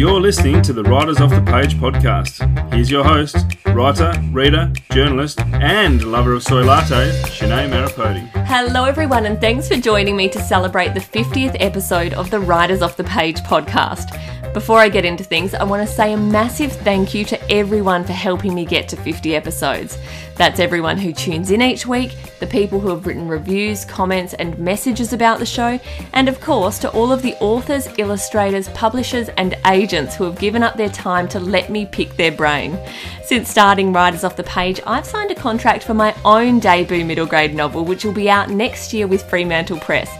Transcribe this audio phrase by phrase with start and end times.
[0.00, 2.40] You're listening to the Writers Off the Page podcast.
[2.72, 8.26] Here's your host, writer, reader, journalist, and lover of soy latte, Shanae Maripodi.
[8.46, 12.80] Hello, everyone, and thanks for joining me to celebrate the 50th episode of the Writers
[12.80, 14.16] Off the Page podcast.
[14.52, 18.02] Before I get into things, I want to say a massive thank you to everyone
[18.02, 19.96] for helping me get to 50 episodes.
[20.34, 24.58] That's everyone who tunes in each week, the people who have written reviews, comments, and
[24.58, 25.78] messages about the show,
[26.14, 30.64] and of course to all of the authors, illustrators, publishers, and agents who have given
[30.64, 32.76] up their time to let me pick their brain.
[33.22, 37.26] Since starting Writers Off the Page, I've signed a contract for my own debut middle
[37.26, 40.10] grade novel, which will be out next year with Fremantle Press.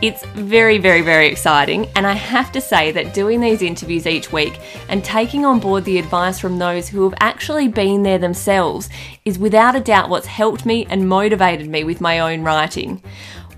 [0.00, 4.32] It's very, very, very exciting, and I have to say that doing these interviews each
[4.32, 8.88] week and taking on board the advice from those who have actually been there themselves
[9.24, 13.02] is without a doubt what's helped me and motivated me with my own writing.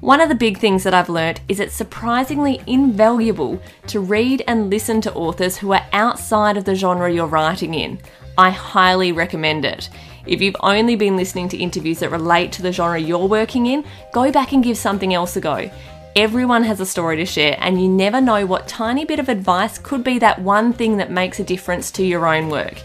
[0.00, 4.70] One of the big things that I've learnt is it's surprisingly invaluable to read and
[4.70, 8.00] listen to authors who are outside of the genre you're writing in.
[8.38, 9.90] I highly recommend it.
[10.26, 13.84] If you've only been listening to interviews that relate to the genre you're working in,
[14.14, 15.70] go back and give something else a go.
[16.16, 19.78] Everyone has a story to share, and you never know what tiny bit of advice
[19.78, 22.82] could be that one thing that makes a difference to your own work.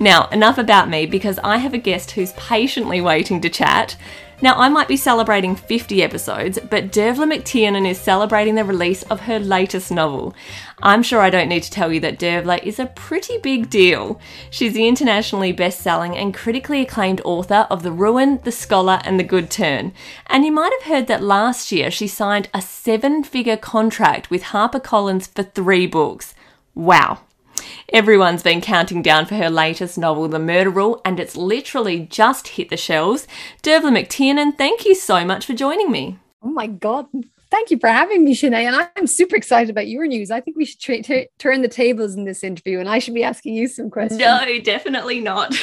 [0.00, 3.96] Now, enough about me because I have a guest who's patiently waiting to chat.
[4.44, 9.20] Now, I might be celebrating 50 episodes, but Dervla McTiernan is celebrating the release of
[9.20, 10.34] her latest novel.
[10.82, 14.20] I'm sure I don't need to tell you that Dervla is a pretty big deal.
[14.50, 19.18] She's the internationally best selling and critically acclaimed author of The Ruin, The Scholar, and
[19.18, 19.94] The Good Turn.
[20.26, 24.42] And you might have heard that last year she signed a seven figure contract with
[24.42, 26.34] HarperCollins for three books.
[26.74, 27.20] Wow.
[27.92, 32.48] Everyone's been counting down for her latest novel, The Murder Rule, and it's literally just
[32.48, 33.26] hit the shelves.
[33.62, 36.18] Dervla McTiernan, thank you so much for joining me.
[36.42, 37.06] Oh my God.
[37.50, 38.64] Thank you for having me, Shanae.
[38.64, 40.30] And I'm super excited about your news.
[40.30, 43.14] I think we should tra- t- turn the tables in this interview and I should
[43.14, 44.18] be asking you some questions.
[44.18, 45.54] No, definitely not.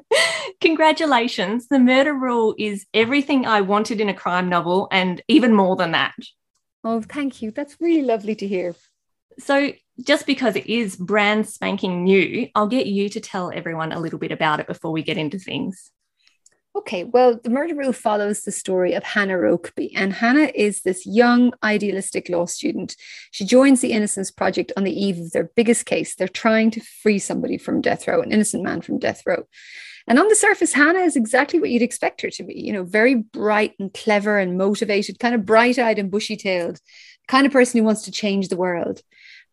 [0.60, 1.68] Congratulations.
[1.68, 5.90] The Murder Rule is everything I wanted in a crime novel and even more than
[5.92, 6.14] that.
[6.82, 7.50] Oh, thank you.
[7.50, 8.74] That's really lovely to hear.
[9.38, 9.72] So,
[10.04, 14.18] just because it is brand spanking new, I'll get you to tell everyone a little
[14.18, 15.90] bit about it before we get into things.
[16.76, 19.90] Okay, well, The Murder Rule follows the story of Hannah Rokeby.
[19.96, 22.94] And Hannah is this young, idealistic law student.
[23.32, 26.14] She joins the Innocence Project on the eve of their biggest case.
[26.14, 29.44] They're trying to free somebody from death row, an innocent man from death row.
[30.06, 32.84] And on the surface, Hannah is exactly what you'd expect her to be, you know,
[32.84, 36.80] very bright and clever and motivated, kind of bright eyed and bushy tailed,
[37.26, 39.02] kind of person who wants to change the world.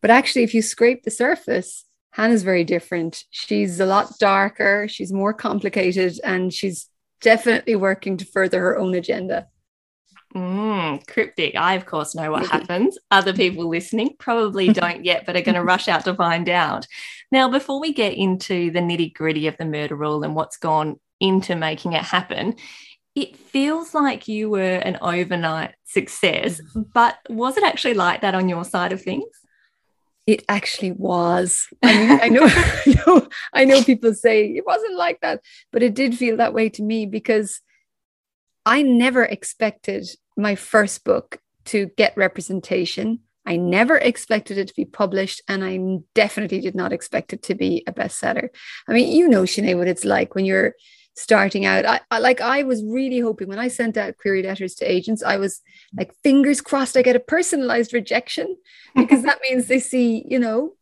[0.06, 3.24] But actually, if you scrape the surface, Hannah's very different.
[3.32, 6.88] She's a lot darker, she's more complicated, and she's
[7.22, 9.48] definitely working to further her own agenda.
[10.36, 11.56] Mm, cryptic.
[11.56, 13.00] I, of course, know what happens.
[13.10, 16.86] Other people listening probably don't yet, but are going to rush out to find out.
[17.32, 21.00] Now, before we get into the nitty gritty of the murder rule and what's gone
[21.20, 22.58] into making it happen,
[23.16, 26.84] it feels like you were an overnight success, mm-hmm.
[26.94, 29.26] but was it actually like that on your side of things?
[30.28, 31.68] It actually was.
[31.84, 35.42] I, mean, I know, I know, I know people say it wasn't like that,
[35.72, 37.62] but it did feel that way to me because
[38.66, 43.20] I never expected my first book to get representation.
[43.46, 45.80] I never expected it to be published, and I
[46.16, 48.50] definitely did not expect it to be a bestseller.
[48.88, 50.74] I mean, you know, Shanae, what it's like when you're
[51.16, 51.86] starting out.
[51.86, 55.24] I, I, like I was really hoping when I sent out query letters to agents,
[55.24, 55.62] I was
[55.98, 58.58] like fingers crossed I get a personalized rejection
[58.96, 60.74] because that means they see, you know,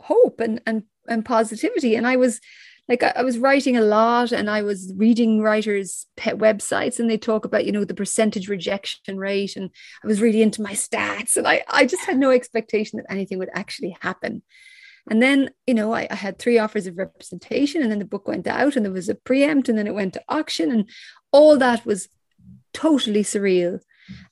[0.00, 1.94] hope and and and positivity.
[1.94, 2.40] And I was
[2.88, 7.08] like I, I was writing a lot and I was reading writers' pet websites and
[7.08, 9.56] they talk about, you know, the percentage rejection rate.
[9.56, 9.70] And
[10.02, 13.38] I was really into my stats and I, I just had no expectation that anything
[13.38, 14.42] would actually happen.
[15.08, 18.26] And then, you know, I, I, had three offers of representation, and then the book
[18.26, 20.88] went out, and there was a preempt, and then it went to auction, and
[21.30, 22.08] all that was
[22.72, 23.80] totally surreal.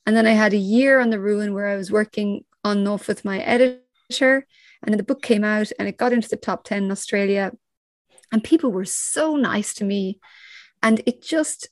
[0.05, 3.07] And then I had a year on the ruin where I was working on off
[3.07, 3.79] with my editor,
[4.19, 7.53] and then the book came out, and it got into the top 10 in Australia.
[8.31, 10.19] And people were so nice to me.
[10.83, 11.69] And it just,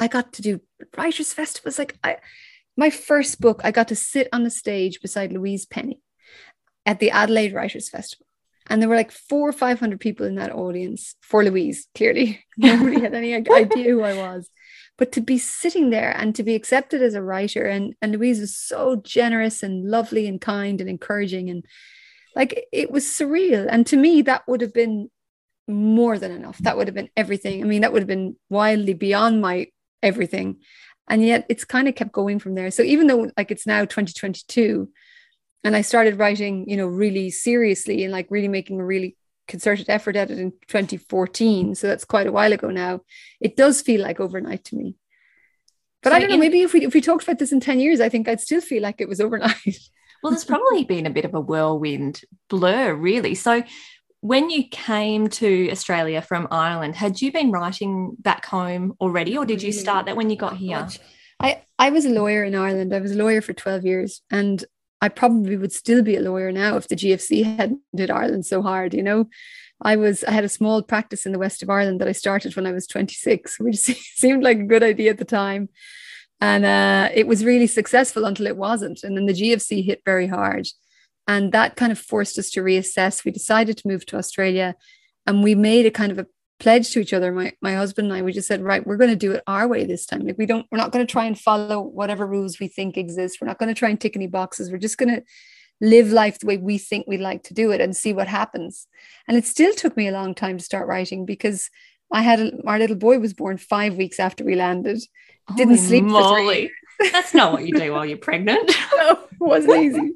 [0.00, 0.60] I got to do
[0.96, 1.78] writers' festivals.
[1.78, 2.16] Like I,
[2.76, 6.00] my first book, I got to sit on the stage beside Louise Penny
[6.86, 8.24] at the Adelaide Writers Festival.
[8.68, 12.44] And there were like four or 500 people in that audience for Louise, clearly.
[12.56, 14.48] Nobody had any idea who I was.
[14.98, 18.40] But to be sitting there and to be accepted as a writer, and, and Louise
[18.40, 21.50] was so generous and lovely and kind and encouraging.
[21.50, 21.64] And
[22.34, 23.66] like it was surreal.
[23.68, 25.10] And to me, that would have been
[25.68, 26.58] more than enough.
[26.58, 27.62] That would have been everything.
[27.62, 29.66] I mean, that would have been wildly beyond my
[30.02, 30.60] everything.
[31.08, 32.70] And yet it's kind of kept going from there.
[32.70, 34.88] So even though like it's now 2022,
[35.66, 39.16] and I started writing, you know, really seriously and like really making a really
[39.48, 41.74] concerted effort at it in 2014.
[41.74, 43.00] So that's quite a while ago now.
[43.40, 44.94] It does feel like overnight to me.
[46.04, 47.80] But so I don't know, maybe if we if we talked about this in 10
[47.80, 49.56] years, I think I'd still feel like it was overnight.
[50.22, 53.34] well, there's probably been a bit of a whirlwind blur, really.
[53.34, 53.64] So
[54.20, 59.44] when you came to Australia from Ireland, had you been writing back home already, or
[59.44, 59.76] did you mm.
[59.76, 60.86] start that when you got here?
[61.40, 62.94] I, I was a lawyer in Ireland.
[62.94, 64.22] I was a lawyer for 12 years.
[64.30, 64.64] And
[65.00, 68.62] I probably would still be a lawyer now if the GFC hadn't hit Ireland so
[68.62, 69.28] hard, you know.
[69.82, 72.56] I was I had a small practice in the west of Ireland that I started
[72.56, 75.68] when I was 26, which seemed like a good idea at the time.
[76.40, 79.02] And uh, it was really successful until it wasn't.
[79.02, 80.68] And then the GFC hit very hard.
[81.26, 83.24] And that kind of forced us to reassess.
[83.24, 84.74] We decided to move to Australia
[85.26, 86.26] and we made a kind of a
[86.58, 87.32] pledge to each other.
[87.32, 89.68] My, my husband and i we just said right we're going to do it our
[89.68, 90.26] way this time.
[90.26, 93.38] Like we don't we're not going to try and follow whatever rules we think exist.
[93.40, 94.70] We're not going to try and tick any boxes.
[94.70, 95.22] We're just going to
[95.80, 98.86] live life the way we think we'd like to do it and see what happens.
[99.28, 101.70] And it still took me a long time to start writing because
[102.12, 105.02] i had a, our little boy was born five weeks after we landed.
[105.48, 106.04] Holy didn't sleep
[107.12, 108.70] that's not what you do while you're pregnant.
[108.96, 110.14] No it wasn't easy.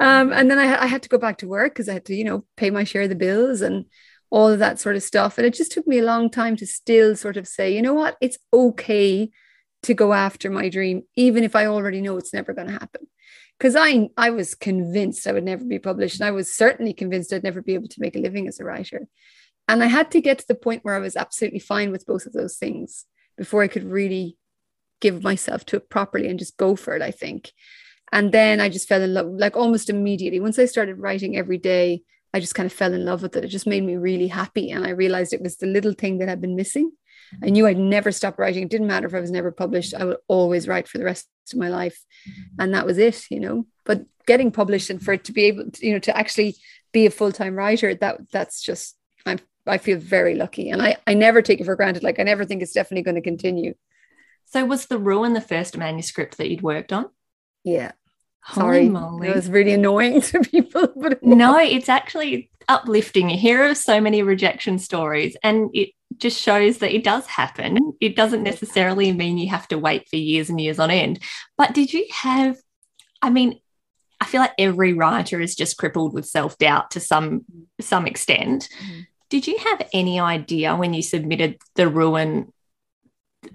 [0.00, 2.14] Um, and then I, I had to go back to work because i had to
[2.14, 3.86] you know pay my share of the bills and
[4.30, 5.38] all of that sort of stuff.
[5.38, 7.94] And it just took me a long time to still sort of say, you know
[7.94, 9.30] what, it's okay
[9.82, 13.06] to go after my dream, even if I already know it's never going to happen.
[13.58, 16.20] Because I, I was convinced I would never be published.
[16.20, 18.64] And I was certainly convinced I'd never be able to make a living as a
[18.64, 19.06] writer.
[19.68, 22.26] And I had to get to the point where I was absolutely fine with both
[22.26, 23.06] of those things
[23.36, 24.36] before I could really
[25.00, 27.52] give myself to it properly and just go for it, I think.
[28.12, 30.40] And then I just fell in love, like almost immediately.
[30.40, 32.02] Once I started writing every day,
[32.34, 33.44] I just kind of fell in love with it.
[33.44, 34.72] It just made me really happy.
[34.72, 36.90] And I realized it was the little thing that I had been missing.
[37.40, 38.64] I knew I'd never stop writing.
[38.64, 41.28] It didn't matter if I was never published, I would always write for the rest
[41.52, 41.98] of my life.
[42.58, 43.66] And that was it, you know.
[43.84, 46.56] But getting published and for it to be able to, you know, to actually
[46.92, 50.70] be a full-time writer, that that's just I'm I feel very lucky.
[50.70, 52.02] And I, I never take it for granted.
[52.02, 53.74] Like I never think it's definitely going to continue.
[54.46, 57.10] So was the ruin the first manuscript that you'd worked on?
[57.62, 57.92] Yeah.
[58.52, 60.88] Sorry, it was really annoying to people.
[60.96, 63.30] But no, it's actually uplifting.
[63.30, 67.94] You hear of so many rejection stories, and it just shows that it does happen.
[68.00, 71.20] It doesn't necessarily mean you have to wait for years and years on end.
[71.56, 72.58] But did you have?
[73.22, 73.60] I mean,
[74.20, 77.44] I feel like every writer is just crippled with self doubt to some
[77.80, 78.68] some extent.
[78.82, 79.00] Mm-hmm.
[79.30, 82.52] Did you have any idea when you submitted the ruin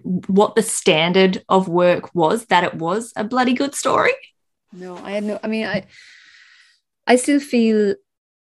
[0.03, 4.13] what the standard of work was that it was a bloody good story?
[4.71, 5.39] No, I had no.
[5.44, 5.86] I mean, I
[7.07, 7.95] I still feel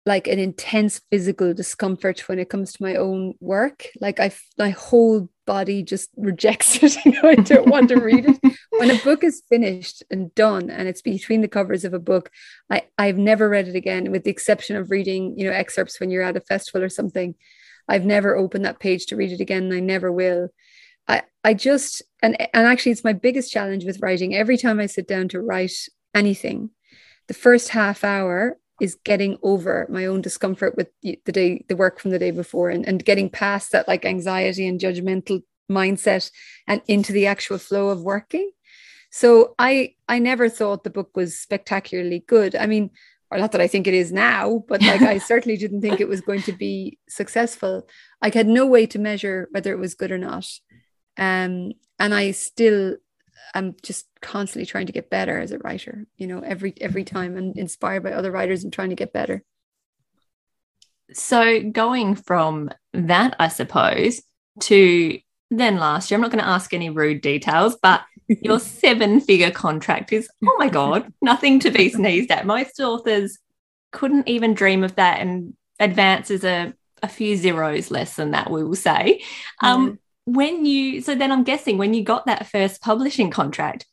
[0.06, 3.86] like an intense physical discomfort when it comes to my own work.
[4.00, 7.06] Like I, my whole body just rejects it.
[7.06, 8.58] you know, I don't want to read it.
[8.72, 12.32] When a book is finished and done, and it's between the covers of a book,
[12.70, 16.10] I I've never read it again, with the exception of reading, you know, excerpts when
[16.10, 17.36] you're at a festival or something.
[17.88, 20.50] I've never opened that page to read it again, and I never will.
[21.08, 24.36] I I just and and actually, it's my biggest challenge with writing.
[24.36, 25.78] Every time I sit down to write
[26.14, 26.72] anything.
[27.28, 32.00] The first half hour is getting over my own discomfort with the day, the work
[32.00, 36.32] from the day before, and, and getting past that like anxiety and judgmental mindset
[36.68, 38.52] and into the actual flow of working.
[39.12, 42.56] So I I never thought the book was spectacularly good.
[42.56, 42.90] I mean,
[43.30, 46.08] or not that I think it is now, but like I certainly didn't think it
[46.08, 47.88] was going to be successful.
[48.22, 50.48] I had no way to measure whether it was good or not.
[51.18, 52.98] Um, and I still
[53.54, 57.38] I'm just constantly trying to get better as a writer, you know, every every time
[57.38, 59.44] and inspired by other writers and trying to get better.
[61.14, 64.22] So going from that, I suppose,
[64.62, 65.20] to
[65.50, 69.52] then last year, I'm not going to ask any rude details, but your seven figure
[69.52, 72.46] contract is, oh my God, nothing to be sneezed at.
[72.46, 73.38] Most authors
[73.92, 75.20] couldn't even dream of that.
[75.20, 79.22] And advance is a, a few zeros less than that, we will say.
[79.62, 83.86] Um, when you so then i'm guessing when you got that first publishing contract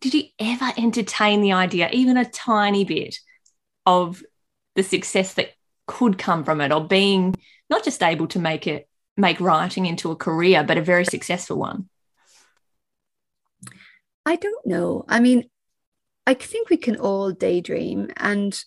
[0.00, 3.18] did you ever entertain the idea even a tiny bit
[3.86, 4.22] of
[4.76, 5.50] the success that
[5.86, 7.34] could come from it or being
[7.68, 11.58] not just able to make it make writing into a career but a very successful
[11.58, 11.88] one?
[14.24, 15.04] I don't know.
[15.08, 15.48] I mean
[16.26, 18.62] i think we can all daydream and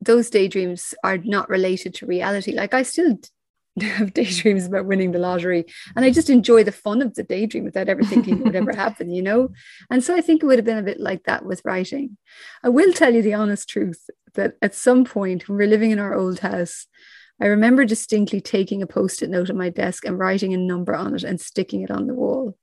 [0.00, 2.52] those daydreams are not related to reality.
[2.52, 3.18] Like i still
[3.82, 5.64] have daydreams about winning the lottery
[5.94, 8.72] and i just enjoy the fun of the daydream without ever thinking it would ever
[8.76, 9.50] happen you know
[9.90, 12.16] and so i think it would have been a bit like that with writing
[12.62, 15.90] i will tell you the honest truth that at some point when we we're living
[15.90, 16.86] in our old house
[17.40, 21.14] i remember distinctly taking a post-it note on my desk and writing a number on
[21.14, 22.56] it and sticking it on the wall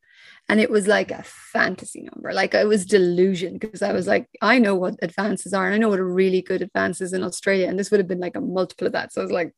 [0.50, 2.34] And it was like a fantasy number.
[2.34, 5.78] Like I was delusion because I was like, I know what advances are and I
[5.78, 7.68] know what a really good advances in Australia.
[7.70, 9.14] And this would have been like a multiple of that.
[9.14, 9.54] So I was like,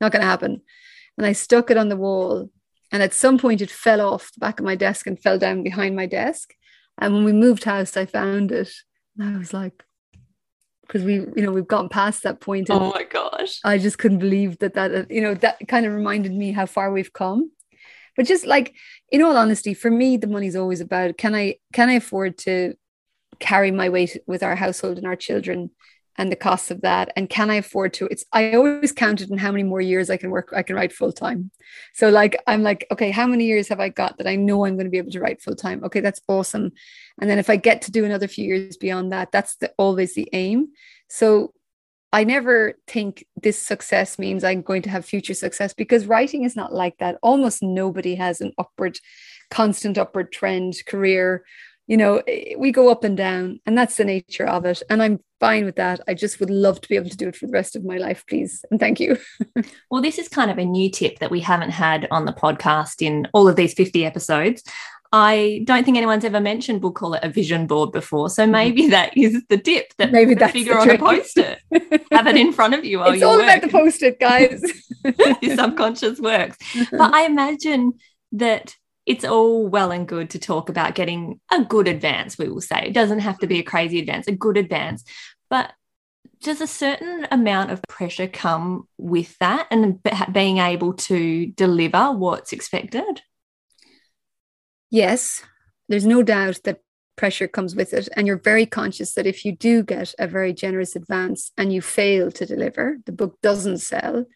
[0.00, 0.62] not going to happen.
[1.18, 2.50] And I stuck it on the wall.
[2.90, 5.62] And at some point it fell off the back of my desk and fell down
[5.62, 6.54] behind my desk.
[6.96, 8.70] And when we moved house, I found it.
[9.18, 9.84] And I was like,
[10.86, 12.68] because we, you know, we've gotten past that point.
[12.70, 13.60] Oh my gosh.
[13.62, 16.90] I just couldn't believe that, that, you know, that kind of reminded me how far
[16.90, 17.50] we've come.
[18.16, 18.74] But just like,
[19.10, 22.74] in all honesty, for me, the money's always about can I, can I afford to
[23.38, 25.70] carry my weight with our household and our children
[26.18, 29.38] and the costs of that and can i afford to it's i always counted in
[29.38, 31.50] how many more years i can work i can write full time
[31.94, 34.74] so like i'm like okay how many years have i got that i know i'm
[34.74, 36.72] going to be able to write full time okay that's awesome.
[37.20, 40.14] And then if i get to do another few years beyond that that's the, always
[40.14, 40.68] the aim.
[41.08, 41.52] So
[42.12, 46.56] i never think this success means i'm going to have future success because writing is
[46.56, 47.18] not like that.
[47.22, 48.98] Almost nobody has an upward
[49.50, 51.44] constant upward trend career
[51.88, 52.22] you know,
[52.58, 54.82] we go up and down, and that's the nature of it.
[54.90, 56.00] And I'm fine with that.
[56.06, 57.96] I just would love to be able to do it for the rest of my
[57.96, 58.62] life, please.
[58.70, 59.16] And thank you.
[59.90, 63.00] well, this is kind of a new tip that we haven't had on the podcast
[63.00, 64.62] in all of these 50 episodes.
[65.10, 68.28] I don't think anyone's ever mentioned, we'll call it a vision board before.
[68.28, 68.52] So mm-hmm.
[68.52, 71.60] maybe that is the tip that maybe that's figure on a post it.
[72.12, 73.44] Have it in front of you while it's you all work.
[73.44, 74.62] about the post it, guys.
[75.40, 76.58] Your subconscious works.
[76.90, 77.94] But I imagine
[78.32, 78.76] that
[79.08, 82.84] it's all well and good to talk about getting a good advance, we will say.
[82.86, 85.02] It doesn't have to be a crazy advance, a good advance.
[85.48, 85.72] But
[86.42, 89.98] does a certain amount of pressure come with that and
[90.30, 93.22] being able to deliver what's expected?
[94.90, 95.42] Yes,
[95.88, 96.80] there's no doubt that
[97.16, 98.10] pressure comes with it.
[98.14, 101.80] And you're very conscious that if you do get a very generous advance and you
[101.80, 104.26] fail to deliver, the book doesn't sell,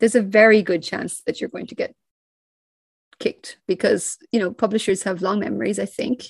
[0.00, 1.94] there's a very good chance that you're going to get
[3.18, 6.26] kicked because you know publishers have long memories i think.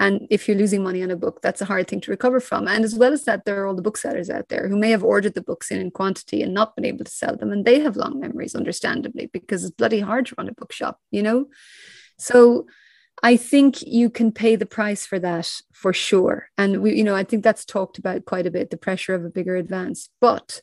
[0.00, 2.66] And if you're losing money on a book that's a hard thing to recover from.
[2.66, 5.04] And as well as that there are all the booksellers out there who may have
[5.04, 7.52] ordered the books in in quantity and not been able to sell them.
[7.52, 11.22] And they have long memories understandably because it's bloody hard to run a bookshop you
[11.22, 11.46] know?
[12.18, 12.66] So
[13.22, 16.48] i think you can pay the price for that for sure.
[16.58, 19.24] And we you know i think that's talked about quite a bit the pressure of
[19.24, 20.08] a bigger advance.
[20.20, 20.62] But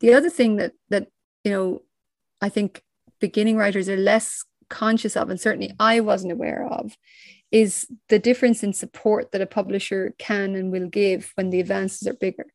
[0.00, 1.08] the other thing that that
[1.44, 1.82] you know
[2.40, 2.82] i think
[3.20, 6.96] beginning writers are less conscious of, and certainly I wasn't aware of,
[7.50, 12.06] is the difference in support that a publisher can and will give when the advances
[12.06, 12.46] are bigger.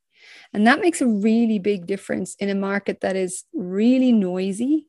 [0.53, 4.88] And that makes a really big difference in a market that is really noisy.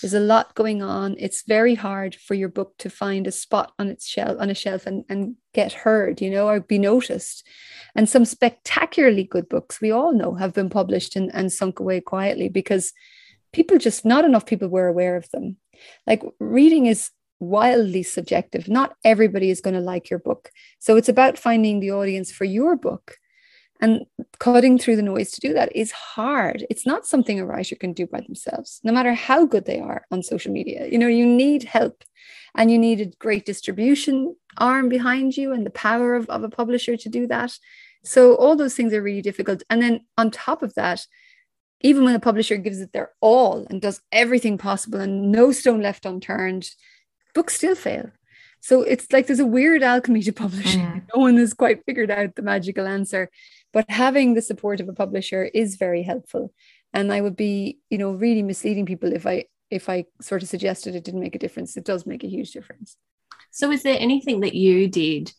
[0.00, 1.16] There's a lot going on.
[1.18, 4.54] It's very hard for your book to find a spot on its shelf on a
[4.54, 7.46] shelf and, and get heard, you know, or be noticed.
[7.94, 12.02] And some spectacularly good books we all know have been published and, and sunk away
[12.02, 12.92] quietly because
[13.52, 15.56] people just not enough people were aware of them.
[16.06, 18.68] Like reading is wildly subjective.
[18.68, 20.50] Not everybody is going to like your book.
[20.78, 23.16] So it's about finding the audience for your book.
[23.80, 24.06] And
[24.38, 26.64] cutting through the noise to do that is hard.
[26.70, 30.06] It's not something a writer can do by themselves, no matter how good they are
[30.10, 30.88] on social media.
[30.90, 32.02] You know, you need help
[32.54, 36.48] and you need a great distribution arm behind you and the power of, of a
[36.48, 37.52] publisher to do that.
[38.02, 39.62] So all those things are really difficult.
[39.68, 41.06] And then on top of that,
[41.80, 45.82] even when a publisher gives it their all and does everything possible and no stone
[45.82, 46.70] left unturned,
[47.34, 48.10] books still fail.
[48.60, 50.80] So it's like there's a weird alchemy to publishing.
[50.80, 51.02] Mm.
[51.14, 53.30] No one has quite figured out the magical answer.
[53.72, 56.52] But having the support of a publisher is very helpful.
[56.92, 60.48] And I would be, you know, really misleading people if I if I sort of
[60.48, 61.76] suggested it didn't make a difference.
[61.76, 62.96] It does make a huge difference.
[63.50, 65.32] So is there anything that you did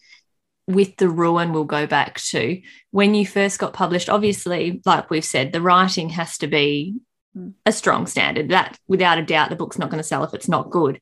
[0.67, 5.23] with the ruin we'll go back to when you first got published obviously like we've
[5.23, 6.95] said the writing has to be
[7.37, 7.53] mm.
[7.65, 8.49] a strong standard.
[8.49, 10.99] That without a doubt the book's not going to sell if it's not good.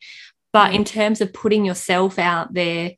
[0.53, 0.87] But in mm.
[0.87, 2.91] terms of putting yourself out there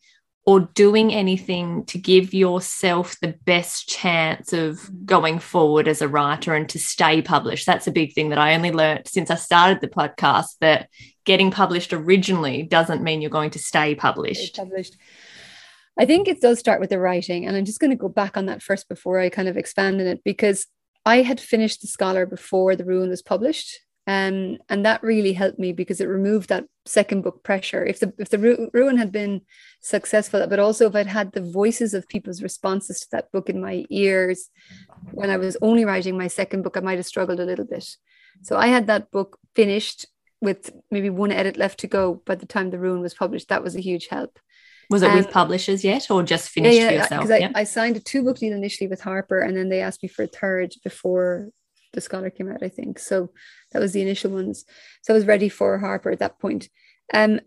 [0.45, 5.05] or doing anything to give yourself the best chance of mm.
[5.05, 8.53] going forward as a writer and to stay published that's a big thing that i
[8.53, 10.88] only learned since i started the podcast that
[11.25, 14.95] getting published originally doesn't mean you're going to stay published, published.
[16.00, 17.46] I think it does start with the writing.
[17.46, 20.00] And I'm just going to go back on that first before I kind of expand
[20.00, 20.68] on it because
[21.06, 23.80] I had finished The Scholar before The Ruin was published.
[24.08, 27.86] Um, and that really helped me because it removed that second book pressure.
[27.86, 29.42] If the if the ruin had been
[29.82, 33.60] successful, but also if I'd had the voices of people's responses to that book in
[33.60, 34.50] my ears
[35.12, 37.86] when I was only writing my second book, I might have struggled a little bit.
[38.44, 40.06] So I had that book finished
[40.39, 43.50] with maybe one edit left to go by the time the ruin was published.
[43.50, 44.39] That was a huge help.
[44.89, 47.27] Was it um, with publishers yet or just finished yeah, yeah, yourself?
[47.27, 50.01] Because I, I signed a two book deal initially with Harper and then they asked
[50.01, 51.50] me for a third before
[51.94, 53.00] the scholar came out, I think.
[53.00, 53.32] So
[53.72, 54.65] that was the initial ones.
[55.01, 56.70] So I was ready for Harper at that point.
[57.13, 57.39] Um,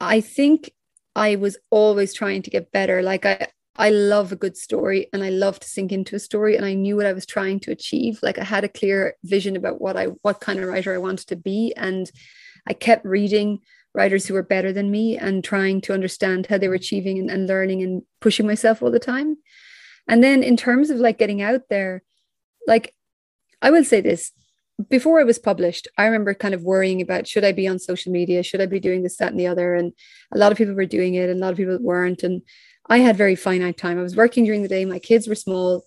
[0.00, 0.70] I think
[1.14, 3.02] I was always trying to get better.
[3.02, 6.56] Like I, I love a good story and I love to sink into a story
[6.56, 8.18] and I knew what I was trying to achieve.
[8.22, 11.28] Like I had a clear vision about what I what kind of writer I wanted
[11.28, 12.10] to be and
[12.66, 13.60] I kept reading
[13.94, 17.30] writers who were better than me and trying to understand how they were achieving and,
[17.30, 19.36] and learning and pushing myself all the time.
[20.08, 22.02] And then in terms of like getting out there,
[22.66, 22.94] like
[23.60, 24.32] I will say this
[24.88, 28.12] before I was published, I remember kind of worrying about should I be on social
[28.12, 28.42] media?
[28.42, 29.74] Should I be doing this, that, and the other?
[29.74, 29.92] And
[30.32, 32.22] a lot of people were doing it, and a lot of people weren't.
[32.22, 32.42] And
[32.88, 33.98] I had very finite time.
[33.98, 34.84] I was working during the day.
[34.84, 35.84] My kids were small.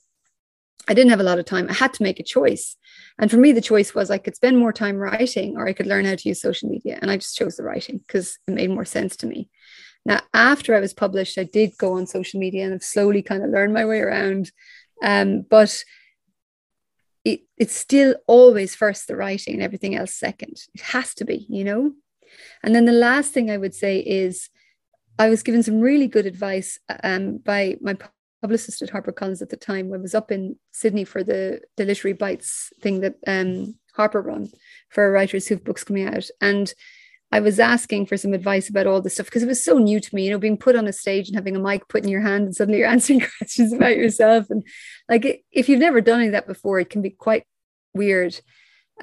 [0.87, 1.67] I didn't have a lot of time.
[1.69, 2.75] I had to make a choice.
[3.17, 5.87] And for me, the choice was I could spend more time writing or I could
[5.87, 6.99] learn how to use social media.
[7.01, 9.49] And I just chose the writing because it made more sense to me.
[10.05, 13.43] Now, after I was published, I did go on social media and I've slowly kind
[13.43, 14.51] of learned my way around.
[15.01, 15.83] Um, but
[17.23, 20.57] it, it's still always first the writing and everything else second.
[20.75, 21.93] It has to be, you know?
[22.61, 24.49] And then the last thing I would say is
[25.17, 27.97] I was given some really good advice um, by my
[28.45, 32.13] publicist at HarperCollins at the time I was up in Sydney for the, the Literary
[32.13, 34.51] Bites thing that um, Harper run
[34.89, 36.25] for writers who have books coming out.
[36.41, 36.71] And
[37.31, 39.99] I was asking for some advice about all this stuff because it was so new
[39.99, 42.09] to me, you know, being put on a stage and having a mic put in
[42.09, 44.45] your hand and suddenly you're answering questions about yourself.
[44.51, 44.63] And
[45.09, 47.47] like, if you've never done any of that before, it can be quite
[47.95, 48.39] weird.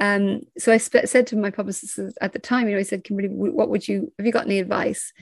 [0.00, 3.02] Um, so I sp- said to my publicist at the time, you know, I said,
[3.02, 5.12] Kimberly, what would you, have you got any advice?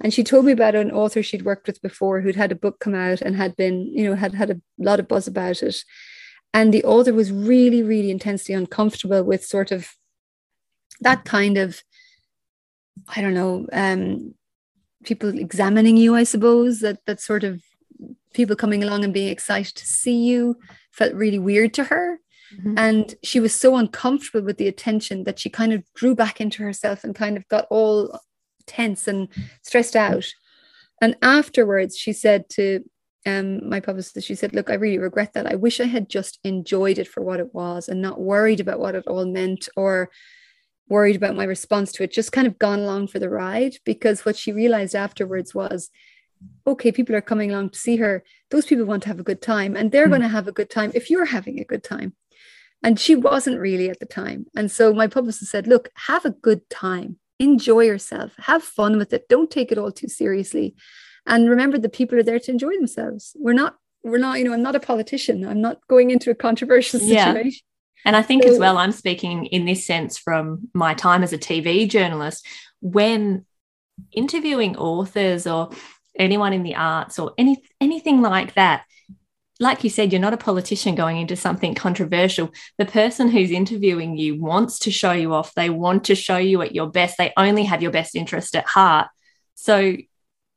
[0.00, 2.80] And she told me about an author she'd worked with before who'd had a book
[2.80, 5.84] come out and had been, you know, had had a lot of buzz about it.
[6.52, 9.94] And the author was really, really intensely uncomfortable with sort of
[11.00, 11.82] that kind of
[13.08, 14.34] I don't know, um,
[15.04, 17.62] people examining you, I suppose, that that sort of
[18.34, 20.56] people coming along and being excited to see you
[20.92, 22.18] felt really weird to her.
[22.54, 22.74] Mm-hmm.
[22.76, 26.62] And she was so uncomfortable with the attention that she kind of drew back into
[26.62, 28.20] herself and kind of got all
[28.66, 29.28] tense and
[29.62, 30.26] stressed out.
[31.00, 32.84] And afterwards, she said to
[33.26, 35.46] um, my publicist, she said, Look, I really regret that.
[35.46, 38.80] I wish I had just enjoyed it for what it was and not worried about
[38.80, 40.10] what it all meant or
[40.88, 43.76] worried about my response to it, just kind of gone along for the ride.
[43.84, 45.90] Because what she realized afterwards was,
[46.66, 48.22] okay, people are coming along to see her.
[48.50, 50.10] Those people want to have a good time, and they're mm.
[50.10, 52.14] going to have a good time if you're having a good time.
[52.82, 54.46] And she wasn't really at the time.
[54.54, 59.12] And so my publicist said, look, have a good time, enjoy yourself, have fun with
[59.12, 59.28] it.
[59.28, 60.74] Don't take it all too seriously.
[61.26, 63.36] And remember, the people are there to enjoy themselves.
[63.38, 65.46] We're not, we're not, you know, I'm not a politician.
[65.46, 67.44] I'm not going into a controversial situation.
[67.44, 67.50] Yeah.
[68.04, 71.38] And I think as well, I'm speaking in this sense from my time as a
[71.38, 72.46] TV journalist,
[72.80, 73.44] when
[74.12, 75.70] interviewing authors or
[76.16, 78.84] anyone in the arts or any anything like that,
[79.58, 82.52] like you said, you're not a politician going into something controversial.
[82.78, 85.54] The person who's interviewing you wants to show you off.
[85.54, 87.16] They want to show you at your best.
[87.16, 89.08] They only have your best interest at heart.
[89.54, 89.96] So,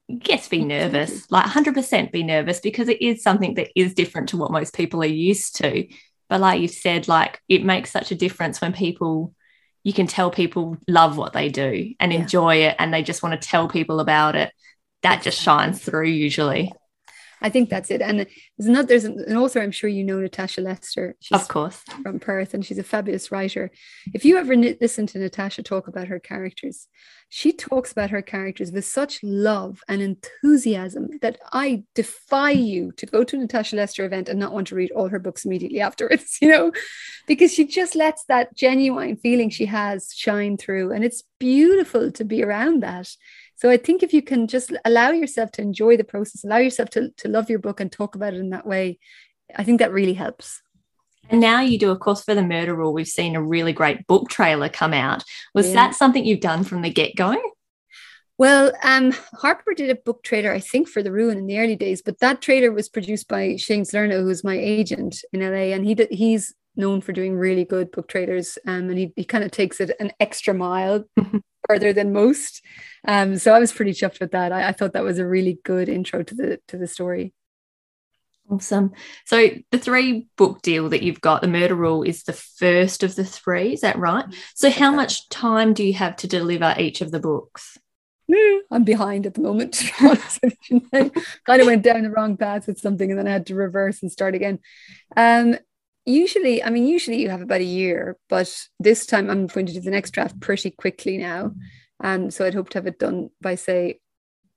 [0.08, 4.38] yes, be nervous, like 100% be nervous because it is something that is different to
[4.38, 5.88] what most people are used to.
[6.28, 9.34] But like you said, like it makes such a difference when people
[9.84, 12.20] you can tell people love what they do and yeah.
[12.20, 14.52] enjoy it and they just want to tell people about it.
[15.04, 16.74] That just shines through usually.
[17.42, 18.02] I think that's it.
[18.02, 21.16] And there's another, there's an author, I'm sure you know, Natasha Lester.
[21.20, 21.82] She's of course.
[22.04, 23.72] From Perth, and she's a fabulous writer.
[24.14, 26.88] If you ever listen to Natasha talk about her characters,
[27.30, 33.06] she talks about her characters with such love and enthusiasm that I defy you to
[33.06, 35.80] go to a Natasha Lester event and not want to read all her books immediately
[35.80, 36.72] afterwards, you know,
[37.28, 40.92] because she just lets that genuine feeling she has shine through.
[40.92, 43.10] And it's beautiful to be around that
[43.60, 46.92] so I think if you can just allow yourself to enjoy the process, allow yourself
[46.92, 49.00] to, to love your book and talk about it in that way,
[49.54, 50.62] I think that really helps.
[51.30, 54.08] And now you do, of course, for the murder rule, we've seen a really great
[54.08, 55.26] book trailer come out.
[55.54, 55.74] Was yeah.
[55.74, 57.36] that something you've done from the get go?
[58.38, 61.76] Well, um, Harper did a book trailer, I think, for The Ruin in the early
[61.76, 65.86] days, but that trailer was produced by Shane Salerno, who's my agent in LA, and
[65.86, 69.52] he he's known for doing really good book trailers, um, and he, he kind of
[69.52, 71.04] takes it an extra mile
[71.70, 72.62] further than most.
[73.08, 74.52] Um, so I was pretty chuffed with that.
[74.52, 77.34] I, I thought that was a really good intro to the to the story.
[78.50, 78.94] Awesome.
[79.26, 83.16] So the three book deal that you've got, the murder rule is the first of
[83.16, 84.26] the three, is that right?
[84.56, 87.78] So how much time do you have to deliver each of the books?
[88.72, 89.84] I'm behind at the moment.
[90.92, 94.02] Kind of went down the wrong path with something and then I had to reverse
[94.02, 94.60] and start again.
[95.16, 95.58] Um,
[96.10, 99.74] usually, I mean, usually you have about a year, but this time I'm going to
[99.74, 101.54] do the next draft pretty quickly now.
[102.02, 104.00] Um, so I'd hope to have it done by, say,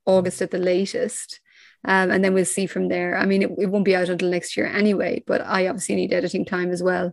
[0.06, 1.40] August at the latest.
[1.84, 3.16] Um, and then we'll see from there.
[3.16, 6.12] I mean, it, it won't be out until next year anyway, but I obviously need
[6.12, 7.12] editing time as well.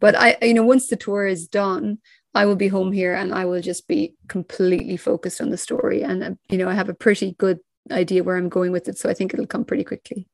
[0.00, 1.98] But I, you know, once the tour is done,
[2.34, 6.02] I will be home here and I will just be completely focused on the story.
[6.02, 8.98] And, uh, you know, I have a pretty good idea where I'm going with it.
[8.98, 10.28] So I think it'll come pretty quickly.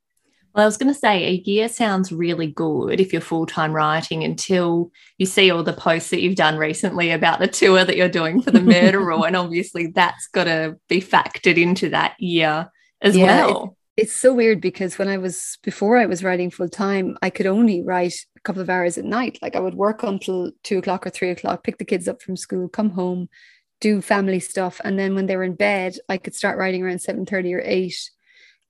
[0.55, 3.73] Well, I was going to say a year sounds really good if you're full time
[3.73, 7.97] writing until you see all the posts that you've done recently about the tour that
[7.97, 9.25] you're doing for the murder rule.
[9.25, 13.77] and obviously that's got to be factored into that year as yeah, well.
[13.97, 17.31] It, it's so weird because when I was before I was writing full time, I
[17.31, 19.39] could only write a couple of hours at night.
[19.41, 22.37] Like I would work until two o'clock or three o'clock, pick the kids up from
[22.37, 23.29] school, come home,
[23.81, 24.81] do family stuff.
[24.85, 27.63] And then when they were in bed, I could start writing around 7 30 or
[27.65, 28.11] 8.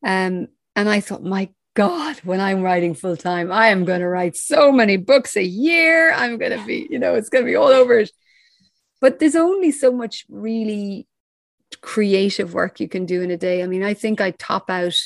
[0.05, 4.09] Um, and I thought, my God, when I'm writing full time, I am going to
[4.09, 6.13] write so many books a year.
[6.13, 8.05] I'm going to be, you know, it's going to be all over.
[9.01, 11.09] But there's only so much really
[11.81, 13.63] creative work you can do in a day.
[13.63, 14.99] I mean, I think I top out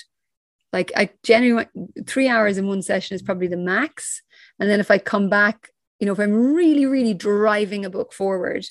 [0.72, 1.70] like I genuinely
[2.06, 4.22] three hours in one session is probably the max.
[4.58, 8.12] And then if I come back, you know, if I'm really, really driving a book
[8.12, 8.66] forward,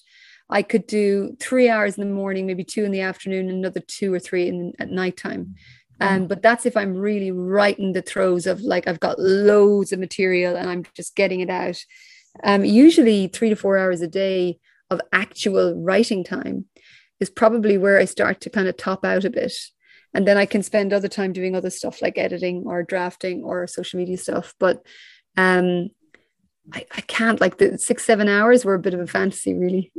[0.50, 4.14] I could do three hours in the morning, maybe two in the afternoon, another two
[4.14, 5.56] or three in at nighttime.
[6.02, 6.28] Um, mm.
[6.28, 10.00] but that's if I'm really right in the throes of like I've got loads of
[10.00, 11.78] material and I'm just getting it out.
[12.44, 16.66] Um, usually three to four hours a day of actual writing time
[17.20, 19.54] is probably where I start to kind of top out a bit.
[20.14, 23.68] And then I can spend other time doing other stuff like editing or drafting or
[23.68, 24.54] social media stuff.
[24.60, 24.86] But
[25.36, 25.90] um,
[26.74, 29.92] I, I can't like the six, seven hours were a bit of a fantasy, really.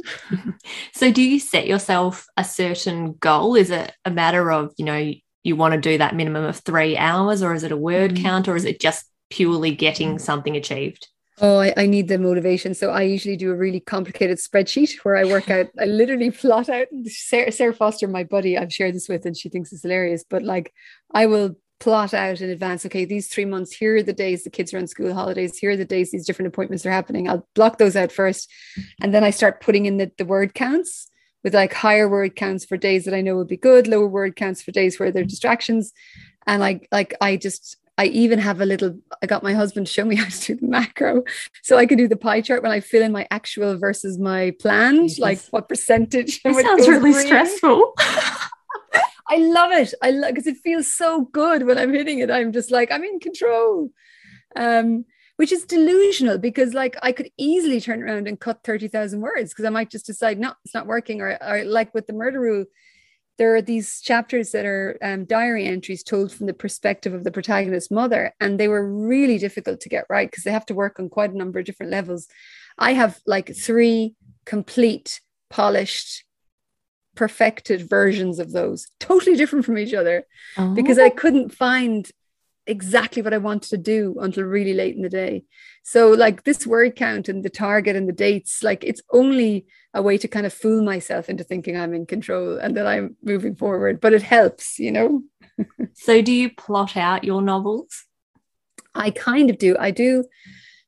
[0.95, 3.57] so do you set yourself a certain goal?
[3.57, 5.13] Is it a matter of, you know,
[5.47, 8.25] you want to do that minimum of three hours, or is it a word mm-hmm.
[8.25, 11.09] count, or is it just purely getting something achieved?
[11.41, 12.75] Oh, I, I, need the motivation.
[12.75, 16.69] So I usually do a really complicated spreadsheet where I work out, I literally plot
[16.69, 20.25] out Sara, Sara Foster, my buddy, I've shared this with, and she thinks it's hilarious.
[20.29, 20.73] But like,
[21.13, 24.51] I will plot out in advance, okay, these three months, here are the days the
[24.51, 27.29] kids are on school holidays, here are the days these different appointments are happening.
[27.29, 28.51] I'll block those out first.
[29.01, 31.09] And then I start putting in the, the word counts
[31.45, 34.37] with like higher word counts for days that I know will be good, lower word
[34.37, 35.93] counts for days where there are distractions.
[36.47, 39.93] And like, like I just, I even have a little, I got my husband to
[39.93, 41.23] show me how to do the macro.
[41.63, 44.55] So I can do the pie chart when I fill in my actual versus my
[44.61, 45.19] planned, Jesus.
[45.19, 46.43] like what percentage.
[46.43, 47.95] That sounds really stressful.
[49.29, 49.95] I love it.
[50.03, 52.31] I love because it feels so good when I'm hitting it.
[52.31, 53.91] I'm just like, I'm in control.
[54.55, 55.05] Um,
[55.37, 59.65] which is delusional because like I could easily turn around and cut 30,000 words because
[59.65, 61.21] I might just decide, no, it's not working.
[61.21, 62.65] Or, or like with the murder rule,
[63.39, 67.31] there are these chapters that are um, diary entries told from the perspective of the
[67.31, 68.33] protagonist's mother.
[68.41, 71.33] And they were really difficult to get right because they have to work on quite
[71.33, 72.29] a number of different levels.
[72.79, 74.15] I have like three
[74.47, 75.21] complete,
[75.51, 76.25] polished,
[77.15, 80.75] perfected versions of those, totally different from each other, oh.
[80.75, 82.11] because I couldn't find
[82.67, 85.45] exactly what I wanted to do until really late in the day.
[85.83, 90.03] So, like this word count and the target and the dates, like it's only a
[90.03, 93.55] way to kind of fool myself into thinking I'm in control and that I'm moving
[93.55, 95.23] forward, but it helps, you know.
[95.95, 98.05] so, do you plot out your novels?
[98.95, 99.77] I kind of do.
[99.79, 100.25] I do.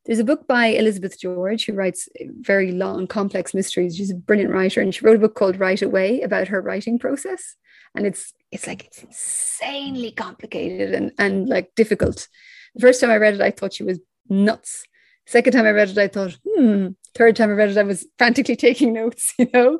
[0.06, 2.08] There's a book by Elizabeth George who writes
[2.40, 3.94] very long, complex mysteries.
[3.94, 6.98] She's a brilliant writer, and she wrote a book called Write Away about her writing
[6.98, 7.56] process.
[7.94, 12.28] And it's it's like it's insanely complicated and and like difficult.
[12.74, 14.84] The first time I read it, I thought she was nuts.
[15.26, 16.88] Second time I read it, I thought, hmm.
[17.14, 19.78] Third time I read it, I was frantically taking notes, you know.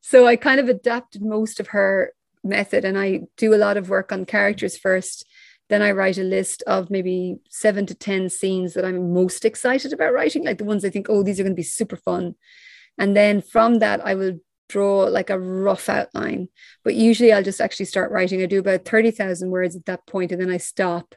[0.00, 3.88] So I kind of adapted most of her method, and I do a lot of
[3.88, 5.24] work on characters first.
[5.68, 9.92] Then I write a list of maybe seven to 10 scenes that I'm most excited
[9.92, 12.36] about writing, like the ones I think, oh, these are going to be super fun.
[12.96, 16.48] And then from that, I will draw like a rough outline.
[16.84, 18.42] But usually I'll just actually start writing.
[18.42, 21.14] I do about 30,000 words at that point and then I stop.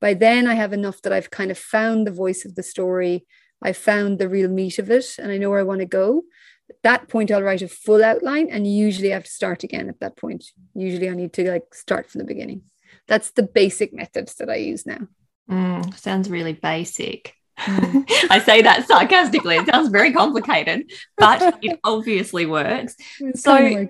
[0.00, 3.26] By then I have enough that I've kind of found the voice of the story.
[3.62, 6.22] I found the real meat of it and I know where I want to go.
[6.70, 9.88] At that point, I'll write a full outline and usually I have to start again
[9.88, 10.44] at that point.
[10.74, 12.62] Usually I need to like start from the beginning.
[13.08, 15.08] That's the basic methods that I use now.
[15.50, 17.34] Mm, sounds really basic.
[18.30, 19.56] I say that sarcastically.
[19.56, 22.96] It sounds very complicated, but it obviously works.
[23.20, 23.86] It's so,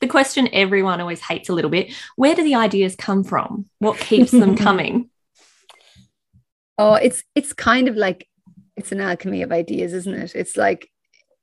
[0.00, 3.66] the question everyone always hates a little bit where do the ideas come from?
[3.78, 5.10] What keeps them coming?
[6.78, 8.28] Oh, it's it's kind of like
[8.76, 10.34] it's an alchemy of ideas, isn't it?
[10.34, 10.90] It's like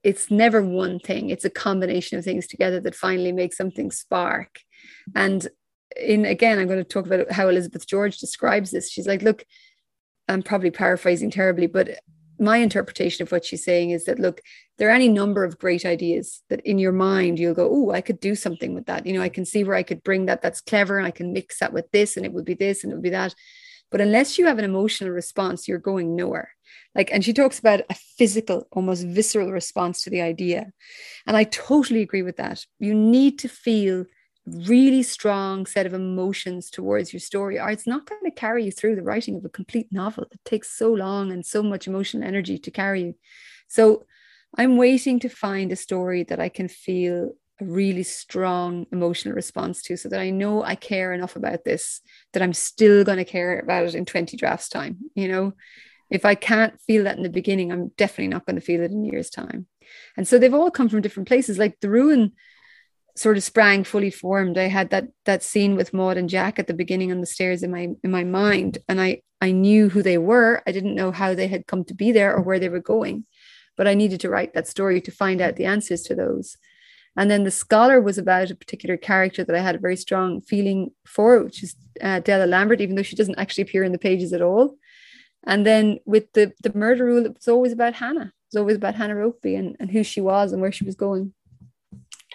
[0.04, 1.30] it's never one thing.
[1.30, 4.60] It's a combination of things together that finally makes something spark.
[5.16, 5.48] And
[5.96, 8.92] in again, I'm going to talk about how Elizabeth George describes this.
[8.92, 9.44] She's like, look,
[10.28, 12.00] I'm probably paraphrasing terribly, but
[12.40, 14.42] my interpretation of what she's saying is that look,
[14.78, 18.02] there are any number of great ideas that in your mind you'll go, oh, I
[18.02, 19.06] could do something with that.
[19.06, 20.42] You know, I can see where I could bring that.
[20.42, 22.92] That's clever, and I can mix that with this, and it would be this, and
[22.92, 23.36] it would be that.
[23.92, 26.50] But unless you have an emotional response, you're going nowhere.
[26.96, 30.72] Like, and she talks about a physical, almost visceral response to the idea.
[31.28, 32.66] And I totally agree with that.
[32.80, 34.06] You need to feel
[34.46, 38.72] really strong set of emotions towards your story, or it's not going to carry you
[38.72, 40.26] through the writing of a complete novel.
[40.32, 43.16] It takes so long and so much emotional energy to carry you.
[43.68, 44.06] So
[44.56, 49.82] I'm waiting to find a story that I can feel a really strong emotional response
[49.84, 52.02] to so that I know I care enough about this
[52.34, 54.98] that I'm still going to care about it in 20 drafts time.
[55.16, 55.54] You know,
[56.10, 58.92] if I can't feel that in the beginning, I'm definitely not going to feel it
[58.92, 59.68] in years' time.
[60.18, 61.58] And so they've all come from different places.
[61.58, 62.34] Like the ruin
[63.16, 64.58] sort of sprang fully formed.
[64.58, 67.64] I had that that scene with Maude and Jack at the beginning on the stairs
[67.64, 70.64] in my in my mind, and I I knew who they were.
[70.66, 73.26] I didn't know how they had come to be there or where they were going,
[73.78, 76.58] but I needed to write that story to find out the answers to those.
[77.16, 80.42] And then the scholar was about a particular character that I had a very strong
[80.42, 84.00] feeling for, which is uh, Della Lambert, even though she doesn't actually appear in the
[84.00, 84.78] pages at all.
[85.46, 88.32] And then with the the murder rule, it was always about Hannah.
[88.34, 90.96] It was always about Hannah Rokeby and, and who she was and where she was
[90.96, 91.34] going.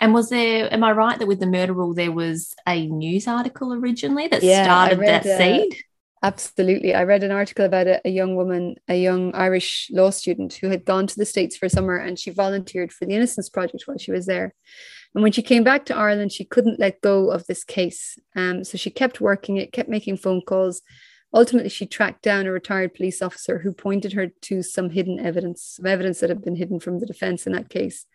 [0.01, 3.27] And was there, am I right that with the murder rule, there was a news
[3.27, 5.77] article originally that yeah, started that uh, seed?
[6.23, 6.95] Absolutely.
[6.95, 10.69] I read an article about a, a, young woman, a young Irish law student who
[10.69, 13.99] had gone to the States for summer and she volunteered for the Innocence Project while
[13.99, 14.55] she was there.
[15.15, 18.19] And when she came back to Ireland, she couldn't let go of this case.
[18.35, 20.83] Um, so she kept working it, kept making phone calls.
[21.33, 25.63] Ultimately, she tracked down a retired police officer who pointed her to some hidden evidence,
[25.77, 28.07] some evidence that had been hidden from the defense in that case.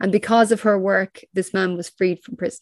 [0.00, 2.60] And because of her work, this man was freed from prison.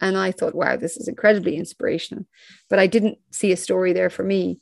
[0.00, 2.26] And I thought, wow, this is incredibly inspirational.
[2.68, 4.60] But I didn't see a story there for me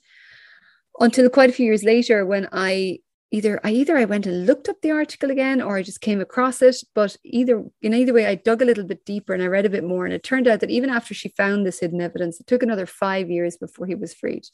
[1.00, 4.68] until quite a few years later when I either I either I went and looked
[4.68, 6.76] up the article again or I just came across it.
[6.94, 9.70] But either in either way, I dug a little bit deeper and I read a
[9.70, 10.04] bit more.
[10.04, 12.86] And it turned out that even after she found this hidden evidence, it took another
[12.86, 14.44] five years before he was freed.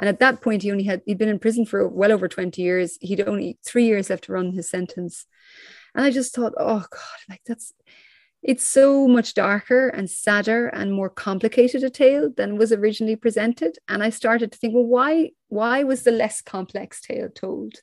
[0.00, 2.60] And at that point, he only had he'd been in prison for well over 20
[2.60, 2.98] years.
[3.00, 5.26] He'd only three years left to run his sentence.
[5.98, 7.72] And I just thought, oh God, like that's
[8.40, 13.78] it's so much darker and sadder and more complicated a tale than was originally presented.
[13.88, 17.74] And I started to think, well, why why was the less complex tale told?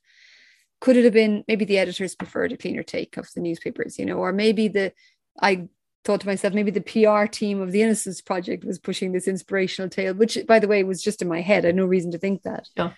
[0.79, 4.05] Could it have been maybe the editors preferred a cleaner take of the newspapers, you
[4.05, 4.93] know, or maybe the
[5.41, 5.67] I
[6.05, 9.89] thought to myself, maybe the PR team of the Innocence Project was pushing this inspirational
[9.89, 11.65] tale, which by the way was just in my head.
[11.65, 12.69] I had no reason to think that.
[12.77, 12.93] Yeah.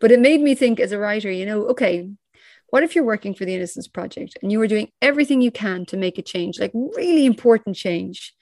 [0.00, 2.10] But it made me think as a writer, you know, okay,
[2.70, 5.84] what if you're working for the Innocence Project and you were doing everything you can
[5.86, 8.34] to make a change, like really important change,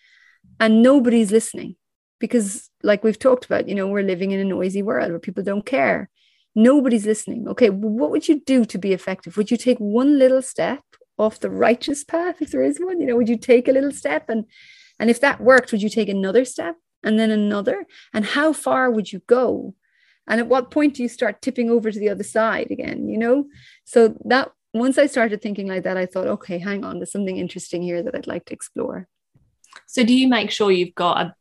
[0.60, 1.76] and nobody's listening?
[2.20, 5.42] Because, like we've talked about, you know, we're living in a noisy world where people
[5.42, 6.10] don't care.
[6.54, 7.48] Nobody's listening.
[7.48, 9.36] Okay, what would you do to be effective?
[9.36, 10.82] Would you take one little step
[11.16, 13.00] off the righteous path, if there is one?
[13.00, 14.44] You know, would you take a little step and
[14.98, 17.86] and if that worked, would you take another step and then another?
[18.12, 19.74] And how far would you go
[20.28, 23.18] and at what point do you start tipping over to the other side again you
[23.18, 23.46] know?
[23.84, 27.38] So that once i started thinking like that i thought okay hang on there's something
[27.38, 29.08] interesting here that i'd like to explore.
[29.86, 31.34] So do you make sure you've got a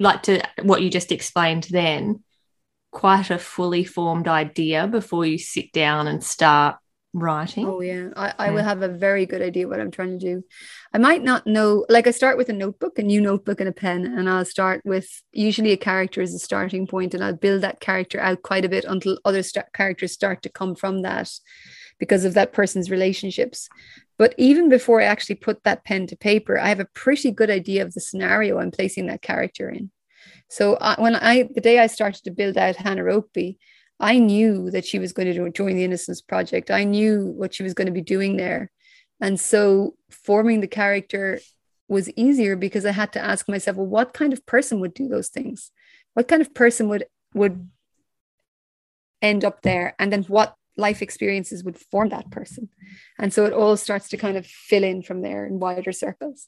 [0.00, 2.22] like to what you just explained then
[2.90, 6.76] quite a fully formed idea before you sit down and start
[7.22, 7.66] writing.
[7.66, 8.08] Oh yeah.
[8.16, 8.52] I, I yeah.
[8.52, 10.44] will have a very good idea what i'm trying to do.
[10.92, 13.72] I might not know like i start with a notebook a new notebook and a
[13.72, 17.62] pen and i'll start with usually a character as a starting point and i'll build
[17.62, 21.30] that character out quite a bit until other st- characters start to come from that
[21.98, 23.68] because of that person's relationships.
[24.18, 27.50] But even before i actually put that pen to paper i have a pretty good
[27.50, 29.90] idea of the scenario i'm placing that character in.
[30.48, 33.58] So I, when i the day i started to build out hannah Rokeby
[34.00, 36.70] I knew that she was going to join the Innocence Project.
[36.70, 38.70] I knew what she was going to be doing there.
[39.20, 41.40] And so forming the character
[41.88, 45.08] was easier because I had to ask myself, well, what kind of person would do
[45.08, 45.72] those things?
[46.14, 47.68] What kind of person would would
[49.20, 49.94] end up there?
[49.98, 52.68] And then what life experiences would form that person?
[53.18, 56.46] And so it all starts to kind of fill in from there in wider circles.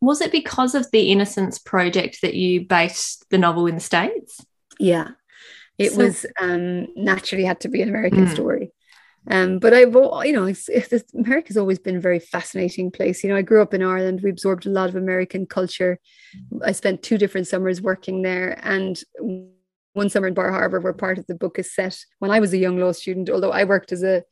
[0.00, 4.44] Was it because of the Innocence Project that you based the novel in the States?
[4.78, 5.10] Yeah,
[5.78, 8.32] it so, was um, naturally had to be an American mm.
[8.32, 8.72] story.
[9.30, 13.22] Um, but I've, you know, it's, it's, America's always been a very fascinating place.
[13.22, 14.20] You know, I grew up in Ireland.
[14.22, 15.98] We absorbed a lot of American culture.
[16.64, 18.98] I spent two different summers working there, and
[19.92, 22.52] one summer in Bar Harbor, where part of the book is set when I was
[22.52, 23.28] a young law student.
[23.28, 24.22] Although I worked as a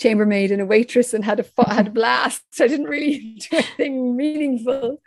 [0.00, 4.16] chambermaid and a waitress and had a had a blast, I didn't really do anything
[4.16, 5.00] meaningful.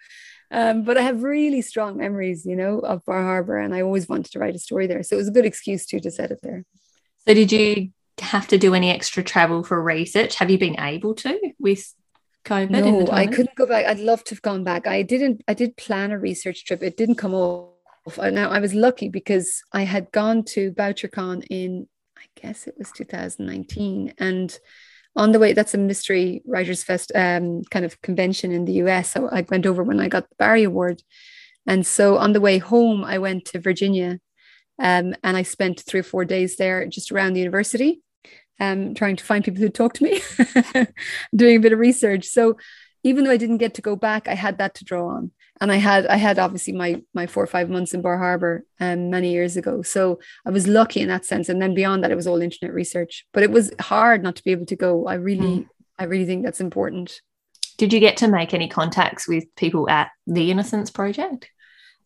[0.50, 4.08] Um, but I have really strong memories, you know, of Bar Harbor, and I always
[4.08, 5.04] wanted to write a story there.
[5.04, 6.64] So it was a good excuse too to set it there.
[7.28, 10.36] So did you have to do any extra travel for research?
[10.36, 11.94] Have you been able to with
[12.46, 12.70] COVID?
[12.70, 13.86] No, I couldn't go back.
[13.86, 14.88] I'd love to have gone back.
[14.88, 15.44] I didn't.
[15.48, 16.82] I did plan a research trip.
[16.82, 17.74] It didn't come off.
[18.18, 22.90] Now I was lucky because I had gone to BoucherCon in, I guess it was
[22.92, 24.58] 2019, and
[25.18, 29.12] on the way, that's a mystery writers fest um, kind of convention in the US.
[29.12, 31.02] So I went over when I got the Barry Award.
[31.66, 34.20] And so on the way home, I went to Virginia
[34.80, 38.02] um, and I spent three or four days there just around the university,
[38.60, 40.22] um, trying to find people who'd talk to me,
[41.36, 42.26] doing a bit of research.
[42.26, 42.58] So
[43.04, 45.32] even though I didn't get to go back, I had that to draw on.
[45.60, 48.66] And I had I had obviously my my four or five months in Bar Harbor
[48.80, 49.82] um, many years ago.
[49.82, 51.50] So I was lucky in that sense.
[51.50, 53.26] And then beyond that, it was all internet research.
[53.34, 55.08] But it was hard not to be able to go.
[55.08, 55.68] I really, mm.
[55.98, 57.22] I really think that's important.
[57.78, 61.50] Did you get to make any contacts with people at the Innocence Project?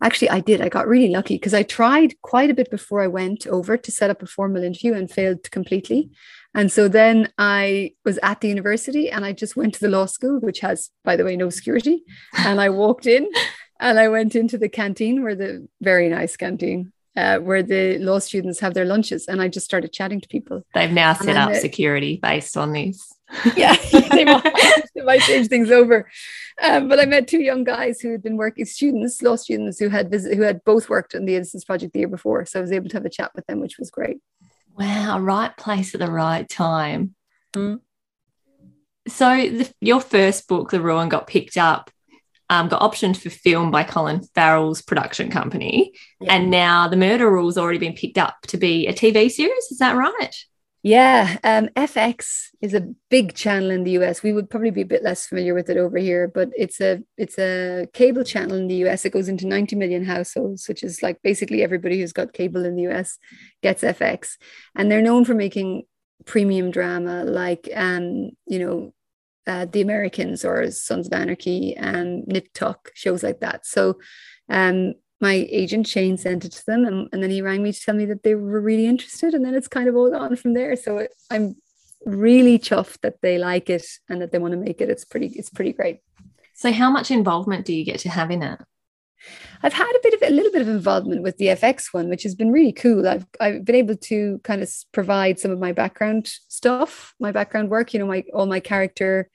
[0.02, 0.62] Actually, I did.
[0.62, 3.92] I got really lucky because I tried quite a bit before I went over to
[3.92, 6.10] set up a formal interview and failed completely.
[6.54, 10.06] And so then I was at the university and I just went to the law
[10.06, 12.04] school, which has, by the way, no security.
[12.38, 13.30] And I walked in
[13.80, 16.92] and I went into the canteen where the very nice canteen.
[17.14, 20.64] Uh, where the law students have their lunches, and I just started chatting to people.
[20.74, 23.14] They've now set up security based on this.
[23.58, 23.76] yeah,
[24.12, 24.54] they might,
[24.96, 26.10] they might change things over.
[26.64, 29.90] Um, but I met two young guys who had been working students, law students who
[29.90, 32.46] had visit, who had both worked on the Innocence Project the year before.
[32.46, 34.20] So I was able to have a chat with them, which was great.
[34.78, 37.16] Wow, right place at the right time.
[37.54, 37.82] Mm.
[39.08, 41.92] So the, your first book, The Ruin, got picked up,
[42.50, 46.36] um, got optioned for film by Colin Farrell's production company, yeah.
[46.36, 49.72] and now The Murder Rule's already been picked up to be a TV series.
[49.72, 50.36] Is that right?
[50.84, 54.24] Yeah, um, FX is a big channel in the US.
[54.24, 57.02] We would probably be a bit less familiar with it over here, but it's a
[57.17, 59.06] it's a cable channel in the US.
[59.06, 62.76] It goes into 90 million households, which is like basically everybody who's got cable in
[62.76, 63.20] the US
[63.62, 64.38] gets FX,
[64.76, 65.84] and they're known for making
[66.26, 68.94] premium drama like um you know
[69.48, 73.65] uh, The Americans or Sons of Anarchy and Nip Tuck shows like that.
[73.67, 74.00] So
[74.50, 77.80] um my agent Shane sent it to them and, and then he rang me to
[77.80, 80.54] tell me that they were really interested and then it's kind of all on from
[80.54, 81.56] there so it, i'm
[82.06, 85.28] really chuffed that they like it and that they want to make it it's pretty
[85.28, 86.00] it's pretty great
[86.56, 88.60] so how much involvement do you get to have in it
[89.64, 92.24] I've had a bit of a little bit of involvement with the FX one, which
[92.24, 93.08] has been really cool.
[93.08, 97.70] I've I've been able to kind of provide some of my background stuff, my background
[97.70, 97.94] work.
[97.94, 99.30] You know, my all my character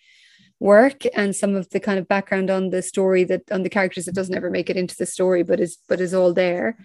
[0.61, 4.07] work and some of the kind of background on the story that on the characters
[4.07, 6.77] that doesn't ever make it into the story but is but is all there.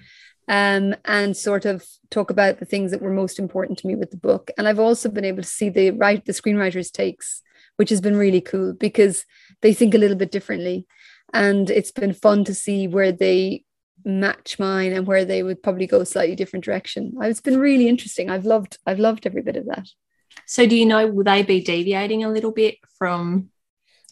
[0.47, 4.11] Um, and sort of talk about the things that were most important to me with
[4.11, 4.49] the book.
[4.57, 7.41] And i've also been able to see the write the screenwriters takes
[7.81, 9.25] which has been really cool because
[9.61, 10.85] they think a little bit differently.
[11.33, 13.63] And it's been fun to see where they
[14.03, 17.13] match mine and where they would probably go slightly different direction.
[17.21, 18.29] It's been really interesting.
[18.29, 19.87] I've loved i've loved every bit of that.
[20.45, 23.49] So do you know will they be deviating a little bit from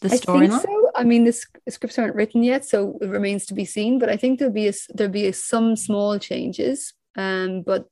[0.00, 0.50] the storyline?
[0.50, 0.90] I think so.
[0.94, 1.32] I mean, the,
[1.68, 3.98] scripts aren't written yet, so it remains to be seen.
[3.98, 6.92] But I think there'll be a, there'll be a, some small changes.
[7.16, 7.86] Um, but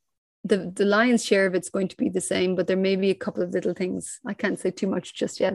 [0.45, 2.55] the the lion's share of it's going to be the same.
[2.55, 4.21] But there may be a couple of little things.
[4.27, 5.55] I can't say too much just yet.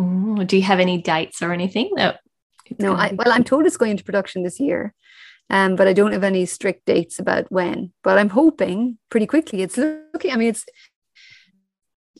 [0.00, 2.20] Ooh, do you have any dates or anything that?
[2.78, 4.94] No, I, well, I'm told it's going into production this year.
[5.50, 7.92] Um, but I don't have any strict dates about when.
[8.02, 9.62] But I'm hoping pretty quickly.
[9.62, 10.32] It's looking.
[10.32, 10.66] I mean, it's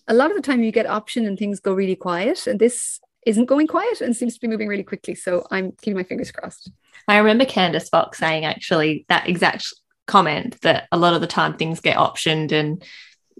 [0.06, 2.98] a lot of the time you get option and things go really quiet, and this
[3.28, 5.14] isn't going quiet and seems to be moving really quickly.
[5.14, 6.70] So I'm keeping my fingers crossed.
[7.06, 9.72] I remember Candice Fox saying actually that exact
[10.06, 12.82] comment that a lot of the time things get optioned and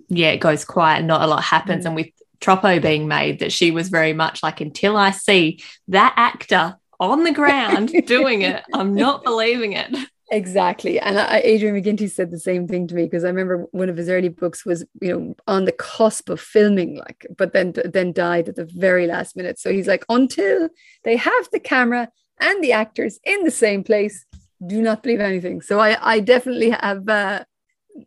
[0.08, 1.84] yeah, it goes quiet and not a lot happens.
[1.84, 1.86] Mm.
[1.86, 2.08] And with
[2.40, 7.24] Troppo being made, that she was very much like, until I see that actor on
[7.24, 9.94] the ground doing it, I'm not believing it.
[10.30, 11.00] Exactly.
[11.00, 13.96] And I, Adrian McKinty said the same thing to me because I remember one of
[13.96, 18.12] his early books was, you know, on the cusp of filming, like, but then then
[18.12, 19.58] died at the very last minute.
[19.58, 20.68] So he's like, until
[21.04, 22.10] they have the camera
[22.40, 24.26] and the actors in the same place,
[24.66, 25.62] do not believe anything.
[25.62, 27.44] So I, I definitely have, uh,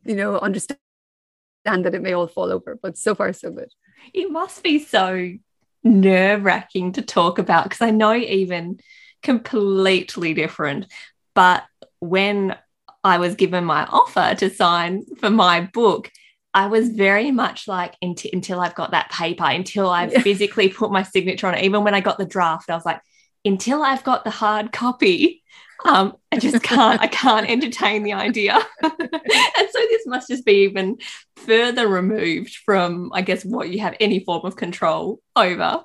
[0.06, 0.78] you know, understand
[1.66, 3.70] that it may all fall over, but so far so good.
[4.14, 5.32] It must be so
[5.84, 8.80] nerve wracking to talk about because I know even
[9.24, 10.86] completely different,
[11.34, 11.64] but
[12.02, 12.58] when
[13.04, 16.12] I was given my offer to sign for my book,
[16.54, 20.22] I was very much like until, I've got that paper, until I've yeah.
[20.22, 21.64] physically put my signature on it.
[21.64, 23.00] Even when I got the draft, I was like,
[23.46, 25.42] until I've got the hard copy,
[25.86, 28.60] um, I just can't, I can't entertain the idea.
[28.84, 30.98] and so this must just be even
[31.38, 35.84] further removed from, I guess, what you have any form of control over.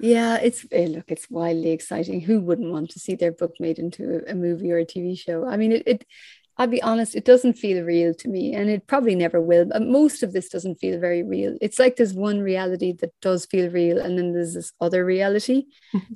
[0.00, 2.20] Yeah, it's eh, look, it's wildly exciting.
[2.20, 5.46] Who wouldn't want to see their book made into a, movie or a TV show?
[5.46, 6.06] I mean, it, it
[6.56, 9.66] I'll be honest, it doesn't feel real to me, and it probably never will.
[9.66, 11.56] But most of this doesn't feel very real.
[11.60, 15.66] It's like there's one reality that does feel real, and then there's this other reality,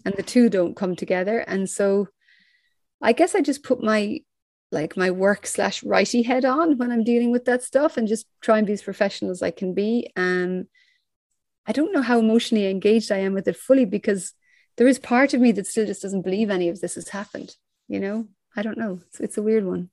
[0.05, 1.39] and the two don't come together.
[1.39, 2.09] And so,
[3.01, 4.21] I guess I just put my
[4.71, 8.27] like my work slash righty head on when I'm dealing with that stuff, and just
[8.41, 10.11] try and be as professional as I can be.
[10.17, 10.67] Um,
[11.67, 14.33] I don't know how emotionally engaged I am with it fully because
[14.77, 17.55] there is part of me that still just doesn't believe any of this has happened.
[17.89, 19.01] You know, I don't know.
[19.07, 19.91] It's, it's a weird one.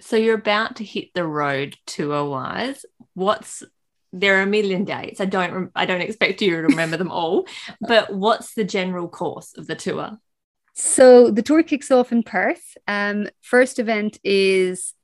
[0.00, 2.84] So you're about to hit the road tour wise.
[3.14, 3.62] What's
[4.14, 5.20] there are a million dates.
[5.20, 7.46] I don't I don't expect you to remember them all,
[7.80, 10.18] but what's the general course of the tour?
[10.74, 12.76] So the tour kicks off in Perth.
[12.88, 14.94] Um, first event is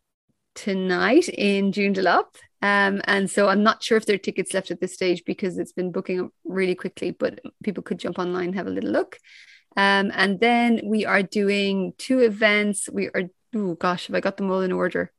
[0.55, 2.37] tonight in Joondalup.
[2.63, 5.59] Um, and so I'm not sure if there are tickets left at this stage because
[5.59, 9.19] it's been booking up really quickly, but people could jump online have a little look.
[9.77, 12.89] Um, and then we are doing two events.
[12.91, 15.13] We are, oh gosh, have I got them all in order?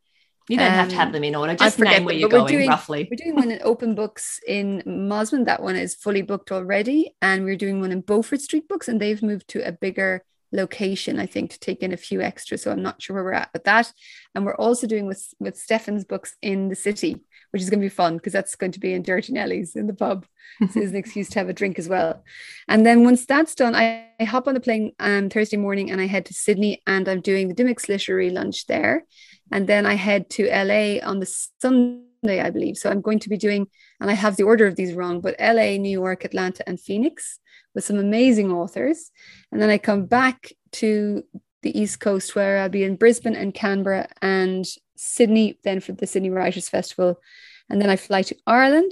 [0.50, 1.56] You don't um, have to have um, them in order.
[1.56, 3.08] Just name where you're going doing, roughly.
[3.10, 5.46] We're doing one in Open Books in Mosman.
[5.46, 7.16] That one is fully booked already.
[7.22, 11.20] And we're doing one in Beaufort Street Books, and they've moved to a bigger location,
[11.20, 12.58] I think, to take in a few extra.
[12.58, 13.94] So I'm not sure where we're at with that.
[14.36, 17.22] And we're also doing with with Stefen's books in the city,
[17.52, 19.88] which is going to be fun because that's going to be in Dirty Nelly's in
[19.88, 20.26] the pub.
[20.60, 22.24] so it's an excuse to have a drink as well.
[22.68, 26.02] And then once that's done, I, I hop on the plane um, Thursday morning and
[26.02, 29.06] I head to Sydney and I'm doing the Dymocks Literary Lunch there.
[29.52, 31.26] And then I head to LA on the
[31.62, 32.78] Sunday, I believe.
[32.78, 33.68] So I'm going to be doing,
[34.00, 37.40] and I have the order of these wrong, but LA, New York, Atlanta, and Phoenix
[37.76, 39.12] with some amazing authors.
[39.52, 41.24] And then I come back to
[41.62, 44.66] the East Coast where I'll be in Brisbane and Canberra and
[45.02, 47.20] Sydney, then for the Sydney Writers Festival.
[47.70, 48.92] And then I fly to Ireland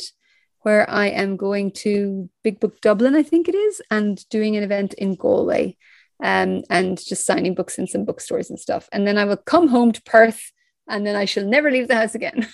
[0.61, 4.63] where I am going to Big Book Dublin, I think it is, and doing an
[4.63, 5.77] event in Galway
[6.21, 8.89] um, and just signing books in some bookstores and stuff.
[8.91, 10.51] And then I will come home to Perth
[10.89, 12.47] and then I shall never leave the house again.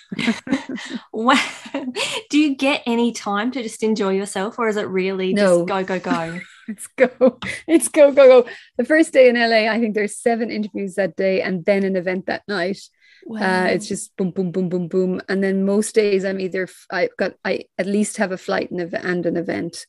[1.13, 1.41] wow.
[2.29, 5.65] Do you get any time to just enjoy yourself or is it really no.
[5.65, 6.39] just go, go, go?
[6.67, 7.39] it's go.
[7.67, 8.49] It's go, go, go.
[8.77, 11.95] The first day in LA, I think there's seven interviews that day and then an
[11.95, 12.81] event that night.
[13.25, 13.63] Wow.
[13.63, 15.21] Uh, it's just boom, boom, boom, boom, boom.
[15.27, 18.79] And then most days I'm either, I've got, I at least have a flight and,
[18.93, 19.87] and an event,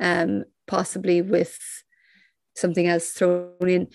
[0.00, 1.58] um, possibly with
[2.56, 3.88] something else thrown in.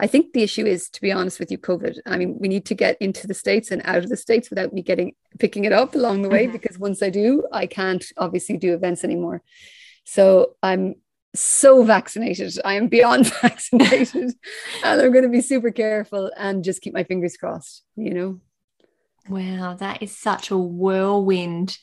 [0.00, 1.98] I think the issue is, to be honest with you, COVID.
[2.06, 4.72] I mean, we need to get into the States and out of the States without
[4.72, 6.52] me getting picking it up along the way, mm-hmm.
[6.52, 9.42] because once I do, I can't obviously do events anymore.
[10.04, 10.96] So I'm
[11.34, 12.58] so vaccinated.
[12.64, 14.32] I am beyond vaccinated.
[14.84, 18.40] and I'm going to be super careful and just keep my fingers crossed, you know?
[19.28, 21.76] Wow, that is such a whirlwind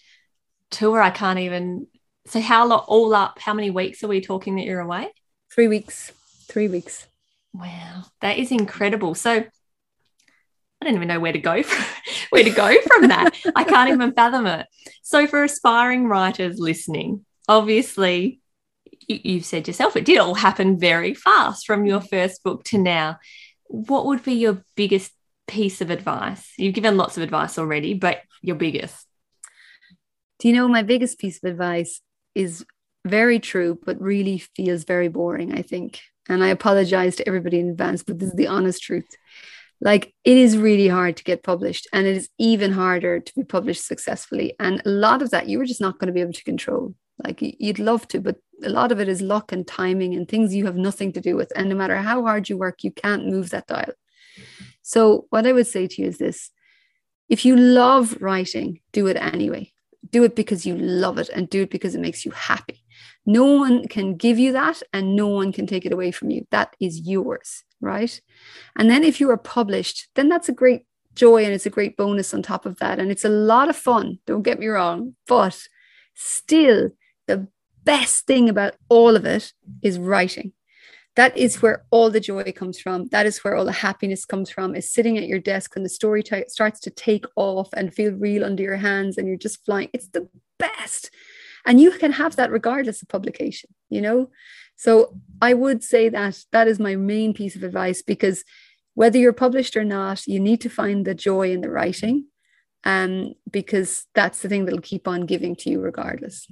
[0.72, 1.02] tour.
[1.02, 1.88] I can't even.
[2.28, 5.14] So, how long, all up, how many weeks are we talking that you're away?
[5.52, 6.12] Three weeks.
[6.48, 7.08] Three weeks.
[7.54, 9.16] Wow, that is incredible.
[9.16, 11.86] So I don't even know where to go from,
[12.30, 13.36] where to go from that.
[13.56, 14.68] I can't even fathom it.
[15.04, 18.41] So for aspiring writers listening, obviously
[19.08, 22.10] you, have said yourself it did all happen very fast from your mm.
[22.10, 23.20] first book to now.
[23.66, 25.12] What would be your biggest
[25.47, 26.53] piece of advice?
[26.58, 29.06] You've given lots of advice already, but your biggest.
[30.39, 32.01] Do you know my biggest piece of advice
[32.34, 32.66] is
[33.06, 36.01] very true, but really feels very boring, I think.
[36.28, 39.08] And I apologize to everybody in advance, but this is the honest truth.
[39.82, 43.43] Like it is really hard to get published, and it is even harder to be
[43.43, 44.56] published successfully.
[44.60, 46.95] And a lot of that you were just not going to be able to control.
[47.24, 50.56] Like you'd love to, but a lot of it is luck and timing and things
[50.56, 51.51] you have nothing to do with.
[51.56, 53.93] And no matter how hard you work, you can't move that dial.
[54.82, 56.51] So, what I would say to you is this
[57.30, 59.72] if you love writing, do it anyway.
[60.12, 62.84] Do it because you love it and do it because it makes you happy.
[63.26, 66.45] No one can give you that and no one can take it away from you.
[66.51, 68.22] That is yours, right?
[68.78, 70.86] And then if you are published, then that's a great
[71.16, 72.99] joy and it's a great bonus on top of that.
[72.99, 75.16] And it's a lot of fun, don't get me wrong.
[75.28, 75.68] But
[76.14, 76.91] still,
[77.26, 77.47] the
[77.86, 80.54] best thing about all of it is writing.
[81.16, 83.08] That is where all the joy comes from.
[83.08, 85.90] That is where all the happiness comes from, is sitting at your desk when the
[85.90, 89.64] story t- starts to take off and feel real under your hands and you're just
[89.64, 89.90] flying.
[89.94, 90.28] It's the
[90.58, 91.12] best
[91.66, 94.30] and you can have that regardless of publication you know
[94.76, 98.44] so i would say that that is my main piece of advice because
[98.94, 102.26] whether you're published or not you need to find the joy in the writing
[102.88, 106.48] um, because that's the thing that'll keep on giving to you regardless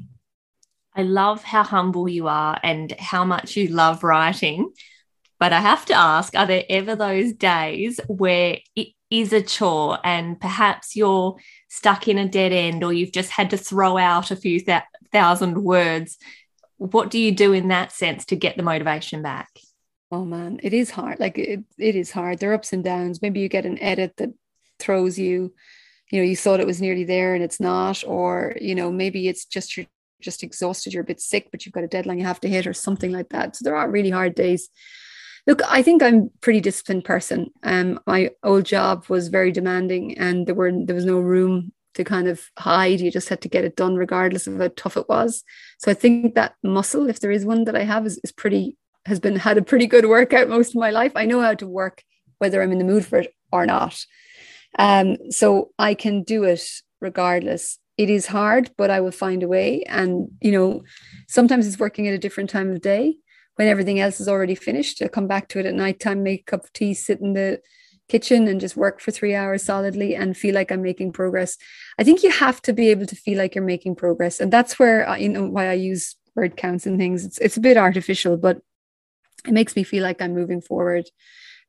[0.96, 4.72] i love how humble you are and how much you love writing
[5.40, 10.00] but i have to ask are there ever those days where it is a chore
[10.04, 11.36] and perhaps you're
[11.70, 14.82] stuck in a dead end or you've just had to throw out a few th-
[15.12, 16.18] thousand words.
[16.78, 19.50] What do you do in that sense to get the motivation back?
[20.12, 21.20] Oh man, it is hard.
[21.20, 22.40] Like it, it is hard.
[22.40, 23.22] There are ups and downs.
[23.22, 24.34] Maybe you get an edit that
[24.80, 25.54] throws you,
[26.12, 29.28] you know, you thought it was nearly there and it's not, or you know, maybe
[29.28, 29.86] it's just you're
[30.24, 32.66] just exhausted, you're a bit sick, but you've got a deadline you have to hit
[32.66, 33.56] or something like that.
[33.56, 34.70] So there are really hard days.
[35.46, 37.52] Look, I think I'm pretty disciplined person.
[37.64, 42.04] Um, my old job was very demanding, and there were there was no room to
[42.04, 43.02] kind of hide.
[43.02, 45.44] You just had to get it done regardless of how tough it was.
[45.80, 48.78] So I think that muscle, if there is one that I have, is, is pretty
[49.06, 51.12] has been had a pretty good workout most of my life.
[51.16, 52.04] I know how to work
[52.38, 54.06] whether I'm in the mood for it or not.
[54.78, 56.64] Um, so I can do it
[57.00, 57.80] regardless.
[57.98, 59.84] It is hard, but I will find a way.
[59.84, 60.84] And you know,
[61.28, 63.18] sometimes it's working at a different time of day
[63.56, 65.02] when everything else is already finished.
[65.02, 67.34] I come back to it at night time, make a cup of tea, sit in
[67.34, 67.62] the
[68.10, 71.58] kitchen and just work for three hours solidly and feel like I'm making progress.
[71.98, 74.40] I think you have to be able to feel like you're making progress.
[74.40, 77.26] And that's where, uh, you know, why I use word counts and things.
[77.26, 78.60] It's, it's a bit artificial, but
[79.48, 81.06] it makes me feel like I'm moving forward.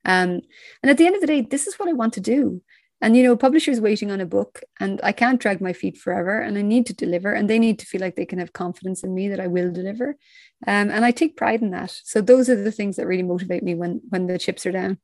[0.04, 0.40] Um,
[0.82, 2.62] and at the end of the day, this is what I want to do.
[3.04, 6.40] And, you know, publishers waiting on a book and I can't drag my feet forever
[6.40, 9.04] and I need to deliver and they need to feel like they can have confidence
[9.04, 10.16] in me that I will deliver.
[10.66, 11.90] Um, and I take pride in that.
[12.02, 14.96] So those are the things that really motivate me when, when the chips are down.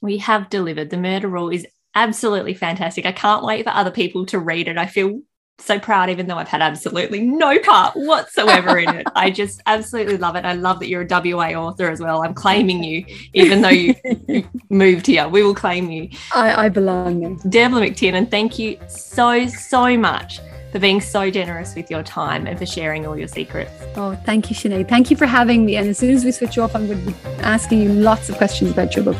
[0.00, 0.90] We have delivered.
[0.90, 1.66] The murder rule is
[1.96, 3.04] absolutely fantastic.
[3.04, 4.78] I can't wait for other people to read it.
[4.78, 5.20] I feel
[5.58, 9.06] so proud, even though I've had absolutely no part whatsoever in it.
[9.14, 10.44] I just absolutely love it.
[10.44, 12.22] I love that you're a WA author as well.
[12.22, 13.94] I'm claiming you, even though you,
[14.28, 15.28] you moved here.
[15.28, 16.10] We will claim you.
[16.34, 17.68] I, I belong there.
[17.68, 20.40] Dervla McTiernan, thank you so, so much
[20.72, 23.70] for being so generous with your time and for sharing all your secrets.
[23.94, 24.82] Oh, thank you, Chenee.
[24.82, 25.76] Thank you for having me.
[25.76, 28.36] And as soon as we switch off, I'm going to be asking you lots of
[28.36, 29.16] questions about your book.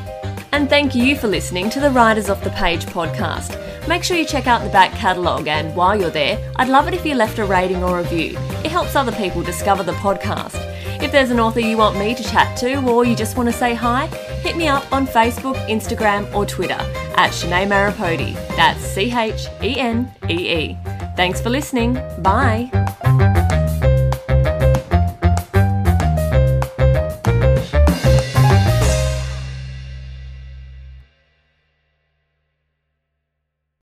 [0.54, 3.58] And thank you for listening to the Writers Off the Page podcast.
[3.88, 6.94] Make sure you check out the back catalogue, and while you're there, I'd love it
[6.94, 8.38] if you left a rating or review.
[8.64, 10.54] It helps other people discover the podcast.
[11.02, 13.52] If there's an author you want me to chat to, or you just want to
[13.52, 14.06] say hi,
[14.44, 16.78] hit me up on Facebook, Instagram, or Twitter
[17.16, 18.34] at Chenee Marrapodi.
[18.54, 20.78] That's C H E N E E.
[21.16, 21.94] Thanks for listening.
[22.22, 22.70] Bye.